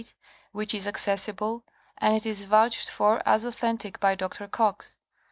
which 0.51 0.73
is 0.73 0.87
accessible, 0.87 1.63
and 1.99 2.15
it 2.15 2.25
is 2.25 2.41
vouched 2.41 2.89
for 2.89 3.21
as 3.23 3.45
authentic 3.45 3.99
by 3.99 4.15
Dr. 4.15 4.47
Coxe. 4.47 4.95